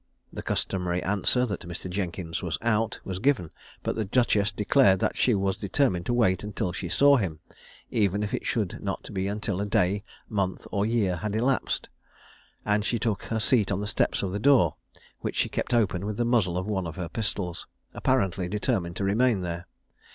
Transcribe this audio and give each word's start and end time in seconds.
The 0.33 0.41
customary 0.41 1.03
answer, 1.03 1.45
that 1.45 1.59
Mr. 1.67 1.87
Jenkins 1.87 2.41
was 2.41 2.57
out, 2.63 2.99
was 3.03 3.19
given; 3.19 3.51
but 3.83 3.95
the 3.95 4.03
duchess 4.03 4.51
declared 4.51 4.99
that 4.99 5.15
she 5.15 5.35
was 5.35 5.57
determined 5.57 6.07
to 6.07 6.13
wait 6.15 6.43
until 6.43 6.71
she 6.71 6.89
saw 6.89 7.17
him, 7.17 7.39
even 7.91 8.23
if 8.23 8.33
it 8.33 8.43
should 8.43 8.81
not 8.81 9.07
be 9.13 9.27
until 9.27 9.61
a 9.61 9.65
day, 9.67 10.03
month, 10.27 10.65
or 10.71 10.87
year, 10.87 11.17
had 11.17 11.35
elapsed; 11.35 11.87
and 12.65 12.83
she 12.83 12.97
took 12.97 13.25
her 13.25 13.39
seat 13.39 13.71
on 13.71 13.79
the 13.81 13.85
steps 13.85 14.23
of 14.23 14.31
the 14.31 14.39
door, 14.39 14.75
which 15.19 15.35
she 15.35 15.49
kept 15.49 15.71
open 15.71 16.07
with 16.07 16.17
the 16.17 16.25
muzzle 16.25 16.57
of 16.57 16.65
one 16.65 16.87
of 16.87 16.95
her 16.95 17.07
pistols, 17.07 17.67
apparently 17.93 18.49
determined 18.49 18.95
to 18.95 19.03
remain 19.03 19.41
there. 19.41 19.67